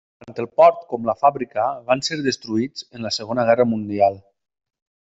[0.27, 4.21] Tant el port com la fàbrica van ser destruïts en la Segona Guerra Mundial.